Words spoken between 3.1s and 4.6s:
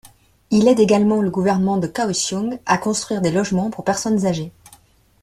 des logements pour personnes âgées.